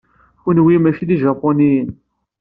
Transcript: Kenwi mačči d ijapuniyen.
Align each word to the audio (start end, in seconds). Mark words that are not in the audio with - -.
Kenwi 0.41 0.75
mačči 0.83 1.05
d 1.07 1.09
ijapuniyen. 1.15 1.89